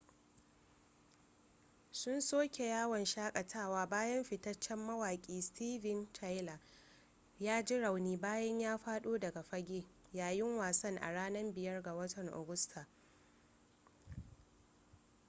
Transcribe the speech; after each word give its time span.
sun 1.99 2.21
soke 2.21 2.63
yawon 2.63 3.05
shakatawa 3.05 3.89
bayan 3.89 4.23
fitaccen 4.23 4.79
mawaƙi 4.79 5.41
steven 5.41 6.07
tyler 6.13 6.59
ya 7.39 7.63
ji 7.63 7.77
rauni 7.77 8.17
bayan 8.17 8.59
ya 8.59 8.77
faɗo 8.77 9.19
daga 9.19 9.43
fage 9.43 9.85
yayin 10.13 10.57
wasan 10.57 10.97
a 10.97 11.11
ranar 11.11 11.53
5 11.53 11.81
ga 11.81 11.93
watan 11.93 12.31
agusta 12.33 12.87